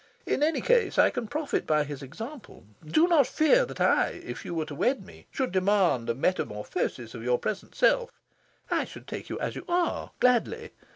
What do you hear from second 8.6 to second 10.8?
I should take you as you are, gladly.